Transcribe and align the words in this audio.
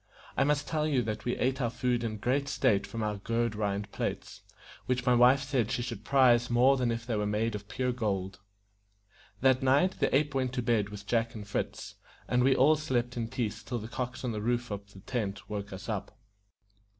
I 0.35 0.43
must 0.43 0.67
tell 0.67 0.87
you 0.87 1.03
that 1.03 1.25
we 1.25 1.37
ate 1.37 1.61
our 1.61 1.69
food 1.69 2.03
in 2.03 2.17
great 2.17 2.47
state 2.47 2.87
from 2.87 3.03
our 3.03 3.17
gourd 3.17 3.53
rind 3.53 3.91
plates, 3.91 4.41
which 4.87 5.05
my 5.05 5.13
wife 5.13 5.43
said 5.43 5.69
she 5.69 5.83
should 5.83 6.03
prize 6.03 6.49
more 6.49 6.75
than 6.75 6.89
if 6.89 7.05
they 7.05 7.15
were 7.15 7.27
made 7.27 7.53
of 7.53 7.67
pure 7.69 7.91
gold. 7.91 8.39
That 9.41 9.61
night 9.61 9.99
the 9.99 10.09
ape 10.15 10.33
went 10.33 10.53
to 10.53 10.63
bed 10.63 10.89
with 10.89 11.05
Jack 11.05 11.35
and 11.35 11.47
Fritz, 11.47 11.97
and 12.27 12.43
we 12.43 12.55
all 12.55 12.77
slept 12.77 13.15
in 13.15 13.27
peace 13.27 13.61
till 13.61 13.77
the 13.77 13.87
cocks 13.87 14.23
on 14.23 14.31
the 14.31 14.41
roof 14.41 14.71
of 14.71 14.91
the 14.91 15.01
tent 15.01 15.47
woke 15.51 15.71
us 15.71 15.87
up. 15.87 16.17